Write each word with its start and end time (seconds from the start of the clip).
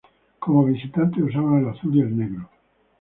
Como 0.39 0.65
visitantes 0.65 1.21
usaban 1.21 1.59
el 1.59 1.69
azul 1.69 1.95
y 1.95 2.01
el 2.01 2.17
negro. 2.17 2.49